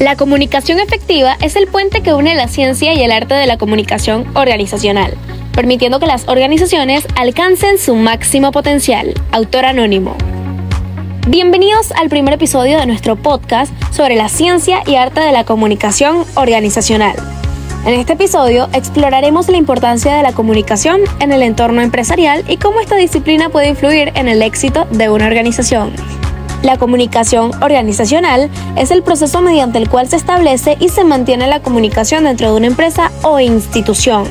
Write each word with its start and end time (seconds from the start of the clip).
La 0.00 0.14
comunicación 0.14 0.78
efectiva 0.78 1.38
es 1.40 1.56
el 1.56 1.68
puente 1.68 2.02
que 2.02 2.12
une 2.12 2.34
la 2.34 2.48
ciencia 2.48 2.92
y 2.92 3.02
el 3.02 3.10
arte 3.10 3.32
de 3.32 3.46
la 3.46 3.56
comunicación 3.56 4.26
organizacional, 4.36 5.14
permitiendo 5.54 5.98
que 5.98 6.06
las 6.06 6.28
organizaciones 6.28 7.06
alcancen 7.16 7.78
su 7.78 7.94
máximo 7.94 8.52
potencial. 8.52 9.14
Autor 9.32 9.64
anónimo. 9.64 10.14
Bienvenidos 11.28 11.92
al 11.92 12.10
primer 12.10 12.34
episodio 12.34 12.78
de 12.78 12.84
nuestro 12.84 13.16
podcast 13.16 13.72
sobre 13.90 14.16
la 14.16 14.28
ciencia 14.28 14.82
y 14.86 14.96
arte 14.96 15.20
de 15.20 15.32
la 15.32 15.44
comunicación 15.44 16.26
organizacional. 16.34 17.16
En 17.86 17.94
este 17.94 18.12
episodio 18.12 18.68
exploraremos 18.74 19.48
la 19.48 19.56
importancia 19.56 20.14
de 20.14 20.22
la 20.22 20.32
comunicación 20.32 21.00
en 21.20 21.32
el 21.32 21.40
entorno 21.40 21.80
empresarial 21.80 22.44
y 22.48 22.58
cómo 22.58 22.80
esta 22.80 22.96
disciplina 22.96 23.48
puede 23.48 23.70
influir 23.70 24.12
en 24.14 24.28
el 24.28 24.42
éxito 24.42 24.86
de 24.90 25.08
una 25.08 25.26
organización. 25.26 25.94
La 26.66 26.78
comunicación 26.78 27.52
organizacional 27.62 28.50
es 28.74 28.90
el 28.90 29.04
proceso 29.04 29.40
mediante 29.40 29.78
el 29.78 29.88
cual 29.88 30.08
se 30.08 30.16
establece 30.16 30.76
y 30.80 30.88
se 30.88 31.04
mantiene 31.04 31.46
la 31.46 31.60
comunicación 31.60 32.24
dentro 32.24 32.50
de 32.50 32.56
una 32.56 32.66
empresa 32.66 33.12
o 33.22 33.38
institución. 33.38 34.24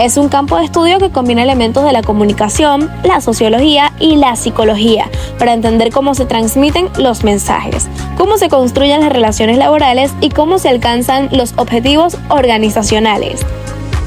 Es 0.00 0.16
un 0.16 0.30
campo 0.30 0.56
de 0.56 0.64
estudio 0.64 0.98
que 0.98 1.10
combina 1.10 1.42
elementos 1.42 1.84
de 1.84 1.92
la 1.92 2.02
comunicación, 2.02 2.90
la 3.04 3.20
sociología 3.20 3.92
y 4.00 4.16
la 4.16 4.36
psicología 4.36 5.10
para 5.38 5.52
entender 5.52 5.92
cómo 5.92 6.14
se 6.14 6.24
transmiten 6.24 6.88
los 6.96 7.24
mensajes, 7.24 7.88
cómo 8.16 8.38
se 8.38 8.48
construyen 8.48 9.02
las 9.02 9.12
relaciones 9.12 9.58
laborales 9.58 10.14
y 10.22 10.30
cómo 10.30 10.58
se 10.58 10.70
alcanzan 10.70 11.28
los 11.30 11.52
objetivos 11.58 12.16
organizacionales. 12.30 13.44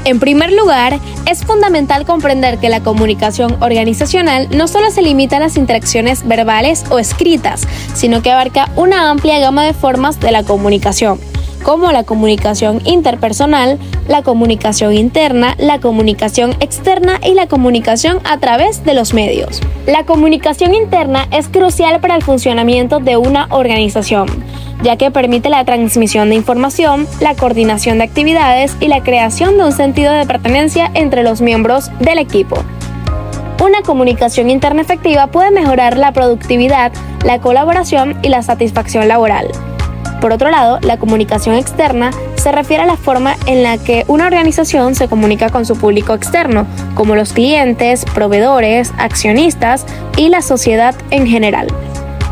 En 0.04 0.20
primer 0.20 0.52
lugar, 0.52 1.00
es 1.26 1.44
fundamental 1.44 2.04
comprender 2.04 2.58
que 2.58 2.68
la 2.68 2.80
comunicación 2.80 3.56
organizacional 3.62 4.48
no 4.50 4.68
solo 4.68 4.90
se 4.90 5.00
limita 5.00 5.38
a 5.38 5.40
las 5.40 5.56
interacciones 5.56 6.28
verbales 6.28 6.84
o 6.90 6.98
escritas, 6.98 7.66
sino 7.94 8.20
que 8.20 8.30
abarca 8.30 8.68
una 8.76 9.10
amplia 9.10 9.38
gama 9.38 9.64
de 9.64 9.72
formas 9.72 10.20
de 10.20 10.30
la 10.30 10.42
comunicación 10.42 11.18
como 11.64 11.90
la 11.92 12.04
comunicación 12.04 12.82
interpersonal, 12.84 13.78
la 14.06 14.22
comunicación 14.22 14.92
interna, 14.92 15.54
la 15.58 15.80
comunicación 15.80 16.54
externa 16.60 17.18
y 17.24 17.32
la 17.32 17.46
comunicación 17.46 18.20
a 18.24 18.38
través 18.38 18.84
de 18.84 18.92
los 18.92 19.14
medios. 19.14 19.62
La 19.86 20.04
comunicación 20.04 20.74
interna 20.74 21.26
es 21.30 21.48
crucial 21.48 22.00
para 22.00 22.16
el 22.16 22.22
funcionamiento 22.22 23.00
de 23.00 23.16
una 23.16 23.46
organización 23.48 24.26
ya 24.84 24.96
que 24.96 25.10
permite 25.10 25.48
la 25.48 25.64
transmisión 25.64 26.28
de 26.28 26.36
información, 26.36 27.08
la 27.20 27.34
coordinación 27.34 27.98
de 27.98 28.04
actividades 28.04 28.76
y 28.80 28.88
la 28.88 29.02
creación 29.02 29.56
de 29.56 29.64
un 29.64 29.72
sentido 29.72 30.12
de 30.12 30.26
pertenencia 30.26 30.90
entre 30.94 31.24
los 31.24 31.40
miembros 31.40 31.90
del 32.00 32.18
equipo. 32.18 32.56
Una 33.62 33.80
comunicación 33.80 34.50
interna 34.50 34.82
efectiva 34.82 35.28
puede 35.28 35.50
mejorar 35.50 35.96
la 35.96 36.12
productividad, 36.12 36.92
la 37.24 37.40
colaboración 37.40 38.18
y 38.22 38.28
la 38.28 38.42
satisfacción 38.42 39.08
laboral. 39.08 39.48
Por 40.20 40.32
otro 40.32 40.50
lado, 40.50 40.78
la 40.82 40.98
comunicación 40.98 41.54
externa 41.54 42.10
se 42.36 42.52
refiere 42.52 42.82
a 42.82 42.86
la 42.86 42.96
forma 42.96 43.36
en 43.46 43.62
la 43.62 43.78
que 43.78 44.04
una 44.06 44.26
organización 44.26 44.94
se 44.94 45.08
comunica 45.08 45.48
con 45.48 45.64
su 45.64 45.76
público 45.76 46.12
externo, 46.12 46.66
como 46.94 47.16
los 47.16 47.32
clientes, 47.32 48.04
proveedores, 48.04 48.92
accionistas 48.98 49.86
y 50.18 50.28
la 50.28 50.42
sociedad 50.42 50.94
en 51.10 51.26
general. 51.26 51.68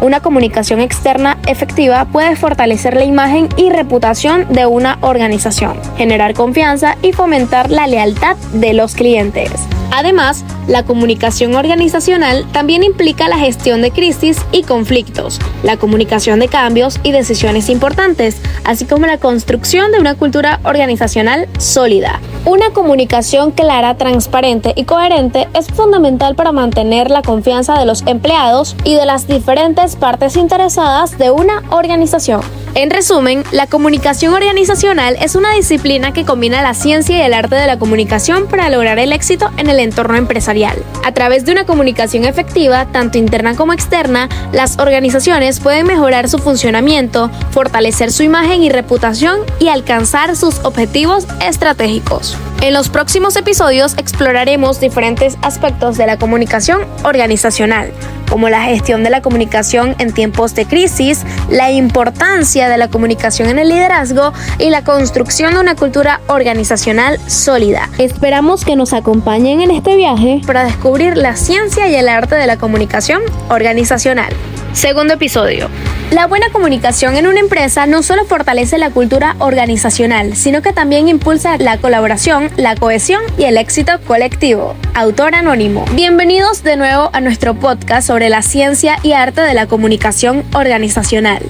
Una 0.02 0.18
comunicación 0.18 0.80
externa 0.80 1.38
efectiva 1.46 2.06
puede 2.06 2.34
fortalecer 2.34 2.94
la 2.96 3.04
imagen 3.04 3.48
y 3.56 3.70
reputación 3.70 4.52
de 4.52 4.66
una 4.66 4.98
organización, 5.00 5.78
generar 5.96 6.34
confianza 6.34 6.96
y 7.02 7.12
fomentar 7.12 7.70
la 7.70 7.86
lealtad 7.86 8.36
de 8.52 8.74
los 8.74 8.96
clientes. 8.96 9.52
Además, 9.92 10.44
la 10.66 10.82
comunicación 10.82 11.54
organizacional 11.54 12.44
también 12.50 12.82
implica 12.82 13.28
la 13.28 13.38
gestión 13.38 13.80
de 13.80 13.92
crisis 13.92 14.38
y 14.50 14.64
conflictos, 14.64 15.38
la 15.62 15.76
comunicación 15.76 16.40
de 16.40 16.48
cambios 16.48 16.98
y 17.04 17.12
decisiones 17.12 17.68
importantes, 17.68 18.38
así 18.64 18.86
como 18.86 19.06
la 19.06 19.18
construcción 19.18 19.92
de 19.92 20.00
una 20.00 20.16
cultura 20.16 20.58
organizacional 20.64 21.46
sólida. 21.58 22.20
Una 22.44 22.70
comunicación 22.70 23.52
clara, 23.52 23.96
transparente 23.96 24.72
y 24.74 24.82
coherente 24.82 25.46
es 25.54 25.68
fundamental 25.68 26.34
para 26.34 26.50
mantener 26.50 27.08
la 27.08 27.22
confianza 27.22 27.78
de 27.78 27.86
los 27.86 28.02
empleados 28.04 28.74
y 28.82 28.94
de 28.94 29.06
las 29.06 29.28
diferentes 29.28 29.94
partes 29.94 30.36
interesadas 30.36 31.18
de 31.18 31.30
una 31.30 31.62
organización. 31.70 32.40
En 32.74 32.88
resumen, 32.88 33.44
la 33.52 33.66
comunicación 33.66 34.32
organizacional 34.32 35.18
es 35.20 35.34
una 35.34 35.52
disciplina 35.52 36.14
que 36.14 36.24
combina 36.24 36.62
la 36.62 36.72
ciencia 36.72 37.18
y 37.18 37.20
el 37.20 37.34
arte 37.34 37.54
de 37.54 37.66
la 37.66 37.78
comunicación 37.78 38.46
para 38.46 38.70
lograr 38.70 38.98
el 38.98 39.12
éxito 39.12 39.50
en 39.58 39.68
el 39.68 39.78
entorno 39.78 40.16
empresarial. 40.16 40.82
A 41.04 41.12
través 41.12 41.44
de 41.44 41.52
una 41.52 41.66
comunicación 41.66 42.24
efectiva, 42.24 42.86
tanto 42.86 43.18
interna 43.18 43.56
como 43.56 43.74
externa, 43.74 44.30
las 44.52 44.78
organizaciones 44.78 45.60
pueden 45.60 45.86
mejorar 45.86 46.30
su 46.30 46.38
funcionamiento, 46.38 47.30
fortalecer 47.50 48.10
su 48.10 48.22
imagen 48.22 48.62
y 48.62 48.70
reputación 48.70 49.40
y 49.60 49.68
alcanzar 49.68 50.34
sus 50.34 50.60
objetivos 50.60 51.26
estratégicos. 51.46 52.38
En 52.62 52.72
los 52.72 52.88
próximos 52.88 53.36
episodios 53.36 53.92
exploraremos 53.98 54.80
diferentes 54.80 55.36
aspectos 55.42 55.98
de 55.98 56.06
la 56.06 56.16
comunicación 56.16 56.86
organizacional, 57.04 57.92
como 58.32 58.48
la 58.48 58.62
gestión 58.62 59.04
de 59.04 59.10
la 59.10 59.20
comunicación 59.20 59.94
en 59.98 60.10
tiempos 60.10 60.54
de 60.54 60.64
crisis, 60.64 61.26
la 61.50 61.70
importancia 61.70 62.70
de 62.70 62.78
la 62.78 62.88
comunicación 62.88 63.50
en 63.50 63.58
el 63.58 63.68
liderazgo 63.68 64.32
y 64.58 64.70
la 64.70 64.82
construcción 64.84 65.52
de 65.52 65.60
una 65.60 65.76
cultura 65.76 66.22
organizacional 66.28 67.20
sólida. 67.26 67.90
Esperamos 67.98 68.64
que 68.64 68.74
nos 68.74 68.94
acompañen 68.94 69.60
en 69.60 69.70
este 69.70 69.96
viaje 69.96 70.40
para 70.46 70.64
descubrir 70.64 71.18
la 71.18 71.36
ciencia 71.36 71.88
y 71.88 71.94
el 71.94 72.08
arte 72.08 72.34
de 72.36 72.46
la 72.46 72.56
comunicación 72.56 73.20
organizacional. 73.50 74.32
Segundo 74.72 75.14
episodio. 75.14 75.68
La 76.10 76.26
buena 76.26 76.50
comunicación 76.50 77.16
en 77.16 77.26
una 77.26 77.40
empresa 77.40 77.86
no 77.86 78.02
solo 78.02 78.24
fortalece 78.24 78.78
la 78.78 78.90
cultura 78.90 79.36
organizacional, 79.38 80.34
sino 80.34 80.62
que 80.62 80.72
también 80.72 81.08
impulsa 81.08 81.58
la 81.58 81.76
colaboración, 81.76 82.50
la 82.56 82.74
cohesión 82.74 83.22
y 83.36 83.44
el 83.44 83.58
éxito 83.58 83.92
colectivo. 84.06 84.74
Autor 84.94 85.34
anónimo. 85.34 85.84
Bienvenidos 85.92 86.62
de 86.62 86.76
nuevo 86.76 87.10
a 87.12 87.20
nuestro 87.20 87.54
podcast 87.54 88.06
sobre 88.06 88.30
la 88.30 88.40
ciencia 88.40 88.96
y 89.02 89.12
arte 89.12 89.42
de 89.42 89.54
la 89.54 89.66
comunicación 89.66 90.42
organizacional. 90.54 91.42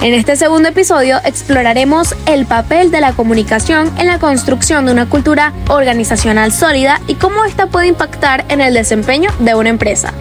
En 0.00 0.14
este 0.14 0.36
segundo 0.36 0.68
episodio 0.68 1.18
exploraremos 1.24 2.14
el 2.26 2.46
papel 2.46 2.90
de 2.90 3.00
la 3.00 3.12
comunicación 3.12 3.92
en 3.98 4.06
la 4.06 4.18
construcción 4.18 4.86
de 4.86 4.92
una 4.92 5.08
cultura 5.08 5.52
organizacional 5.68 6.52
sólida 6.52 7.00
y 7.08 7.16
cómo 7.16 7.44
esta 7.44 7.66
puede 7.66 7.88
impactar 7.88 8.44
en 8.48 8.60
el 8.60 8.74
desempeño 8.74 9.30
de 9.40 9.54
una 9.54 9.68
empresa. 9.68 10.12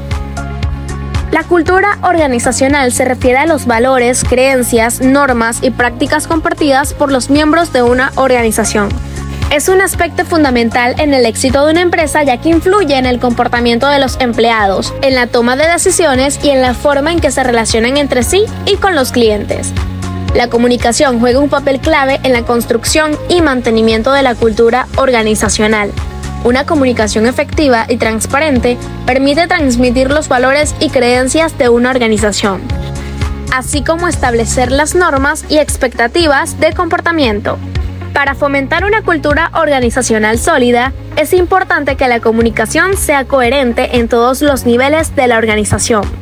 La 1.31 1.43
cultura 1.43 1.97
organizacional 2.03 2.91
se 2.91 3.05
refiere 3.05 3.37
a 3.37 3.45
los 3.45 3.65
valores, 3.65 4.25
creencias, 4.25 4.99
normas 4.99 5.59
y 5.61 5.71
prácticas 5.71 6.27
compartidas 6.27 6.93
por 6.93 7.09
los 7.09 7.29
miembros 7.29 7.71
de 7.71 7.83
una 7.83 8.11
organización. 8.15 8.89
Es 9.49 9.69
un 9.69 9.79
aspecto 9.79 10.25
fundamental 10.25 10.95
en 10.99 11.13
el 11.13 11.25
éxito 11.25 11.65
de 11.65 11.71
una 11.71 11.81
empresa 11.81 12.23
ya 12.23 12.37
que 12.37 12.49
influye 12.49 12.97
en 12.97 13.05
el 13.05 13.19
comportamiento 13.19 13.87
de 13.87 13.99
los 13.99 14.19
empleados, 14.19 14.93
en 15.01 15.15
la 15.15 15.27
toma 15.27 15.55
de 15.55 15.67
decisiones 15.67 16.37
y 16.43 16.49
en 16.49 16.61
la 16.61 16.73
forma 16.73 17.13
en 17.13 17.21
que 17.21 17.31
se 17.31 17.43
relacionan 17.43 17.95
entre 17.95 18.23
sí 18.23 18.43
y 18.65 18.75
con 18.75 18.95
los 18.95 19.13
clientes. 19.13 19.71
La 20.35 20.49
comunicación 20.49 21.19
juega 21.21 21.39
un 21.39 21.49
papel 21.49 21.79
clave 21.79 22.19
en 22.23 22.33
la 22.33 22.43
construcción 22.43 23.17
y 23.29 23.41
mantenimiento 23.41 24.11
de 24.11 24.21
la 24.21 24.35
cultura 24.35 24.87
organizacional, 24.97 25.91
una 26.44 26.66
comunicación 26.66 27.25
efectiva 27.25 27.85
y 27.88 27.97
transparente 27.97 28.78
permite 29.06 29.47
transmitir 29.47 30.09
los 30.09 30.28
valores 30.28 30.75
y 30.79 30.90
creencias 30.90 31.57
de 31.57 31.69
una 31.69 31.91
organización, 31.91 32.62
así 33.53 33.84
como 33.84 34.07
establecer 34.07 34.72
las 34.72 34.96
normas 34.96 35.46
y 35.50 35.57
expectativas 35.57 36.59
de 36.59 36.74
comportamiento. 36.74 37.57
Para 38.13 38.35
fomentar 38.35 38.84
una 38.84 39.03
cultura 39.03 39.52
organizacional 39.53 40.38
sólida, 40.38 40.94
es 41.16 41.34
importante 41.34 41.96
que 41.96 42.07
la 42.07 42.19
comunicación 42.19 42.97
sea 42.97 43.25
coherente 43.25 43.97
en 43.97 44.09
todos 44.09 44.41
los 44.41 44.66
niveles 44.66 45.16
de 45.16 45.28
la 45.28 45.38
organización. 45.38 46.20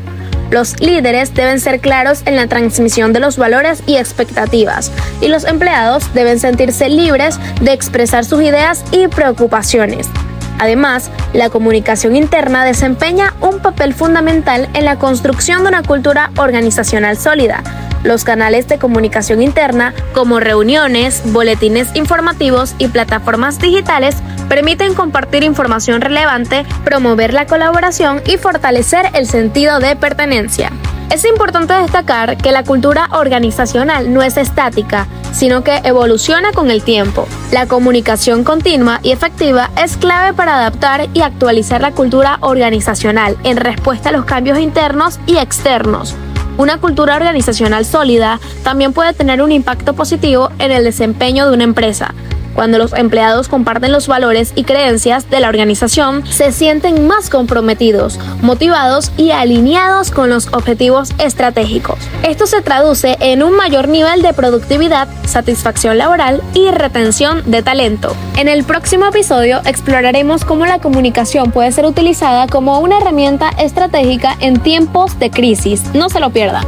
Los 0.51 0.79
líderes 0.79 1.33
deben 1.35 1.59
ser 1.59 1.79
claros 1.79 2.23
en 2.25 2.35
la 2.35 2.47
transmisión 2.47 3.13
de 3.13 3.19
los 3.19 3.37
valores 3.37 3.83
y 3.85 3.97
expectativas, 3.97 4.91
y 5.21 5.27
los 5.27 5.43
empleados 5.43 6.11
deben 6.13 6.39
sentirse 6.39 6.89
libres 6.89 7.39
de 7.61 7.73
expresar 7.73 8.25
sus 8.25 8.41
ideas 8.41 8.83
y 8.91 9.07
preocupaciones. 9.07 10.09
Además, 10.57 11.11
la 11.33 11.49
comunicación 11.49 12.15
interna 12.15 12.65
desempeña 12.65 13.33
un 13.41 13.59
papel 13.59 13.93
fundamental 13.93 14.67
en 14.73 14.85
la 14.85 14.97
construcción 14.97 15.63
de 15.63 15.69
una 15.69 15.83
cultura 15.83 16.31
organizacional 16.37 17.17
sólida. 17.17 17.63
Los 18.03 18.23
canales 18.23 18.67
de 18.67 18.77
comunicación 18.77 19.41
interna, 19.41 19.93
como 20.13 20.39
reuniones, 20.39 21.21
boletines 21.25 21.89
informativos 21.95 22.73
y 22.77 22.87
plataformas 22.87 23.59
digitales, 23.59 24.15
permiten 24.47 24.93
compartir 24.93 25.43
información 25.43 26.01
relevante, 26.01 26.65
promover 26.85 27.33
la 27.33 27.45
colaboración 27.45 28.21
y 28.25 28.37
fortalecer 28.37 29.05
el 29.13 29.27
sentido 29.27 29.79
de 29.79 29.95
pertenencia. 29.95 30.71
Es 31.11 31.25
importante 31.25 31.73
destacar 31.73 32.37
que 32.37 32.51
la 32.51 32.63
cultura 32.63 33.09
organizacional 33.11 34.13
no 34.13 34.21
es 34.21 34.37
estática, 34.37 35.07
sino 35.33 35.63
que 35.63 35.81
evoluciona 35.83 36.51
con 36.53 36.71
el 36.71 36.83
tiempo. 36.83 37.27
La 37.51 37.65
comunicación 37.65 38.43
continua 38.43 38.99
y 39.01 39.11
efectiva 39.11 39.71
es 39.75 39.97
clave 39.97 40.33
para 40.33 40.55
adaptar 40.55 41.09
y 41.13 41.21
actualizar 41.21 41.81
la 41.81 41.91
cultura 41.91 42.37
organizacional 42.41 43.37
en 43.43 43.57
respuesta 43.57 44.09
a 44.09 44.11
los 44.11 44.25
cambios 44.25 44.59
internos 44.59 45.19
y 45.25 45.37
externos 45.37 46.15
Una 46.59 46.77
cultura 46.77 47.15
organizacional 47.15 47.85
sólida 47.85 48.37
también 48.65 48.91
puede 48.91 49.13
tener 49.13 49.41
un 49.41 49.53
impacto 49.53 49.93
positivo 49.93 50.51
en 50.59 50.73
el 50.73 50.83
desempeño 50.83 51.47
de 51.47 51.53
una 51.53 51.63
empresa, 51.63 52.13
cuando 52.59 52.77
los 52.77 52.91
empleados 52.91 53.47
comparten 53.47 53.93
los 53.93 54.09
valores 54.09 54.51
y 54.53 54.65
creencias 54.65 55.29
de 55.29 55.39
la 55.39 55.47
organización, 55.47 56.27
se 56.27 56.51
sienten 56.51 57.07
más 57.07 57.29
comprometidos, 57.29 58.19
motivados 58.41 59.13
y 59.15 59.31
alineados 59.31 60.11
con 60.11 60.29
los 60.29 60.47
objetivos 60.47 61.11
estratégicos. 61.19 61.99
Esto 62.27 62.47
se 62.47 62.61
traduce 62.61 63.15
en 63.21 63.43
un 63.43 63.55
mayor 63.55 63.87
nivel 63.87 64.21
de 64.21 64.33
productividad, 64.33 65.07
satisfacción 65.25 65.97
laboral 65.97 66.43
y 66.53 66.69
retención 66.71 67.49
de 67.49 67.63
talento. 67.63 68.13
En 68.35 68.49
el 68.49 68.65
próximo 68.65 69.05
episodio 69.05 69.61
exploraremos 69.63 70.43
cómo 70.43 70.65
la 70.65 70.79
comunicación 70.79 71.51
puede 71.51 71.71
ser 71.71 71.85
utilizada 71.85 72.47
como 72.47 72.79
una 72.79 72.97
herramienta 72.97 73.51
estratégica 73.51 74.35
en 74.41 74.59
tiempos 74.59 75.17
de 75.17 75.31
crisis. 75.31 75.81
No 75.93 76.09
se 76.09 76.19
lo 76.19 76.31
pierda. 76.31 76.63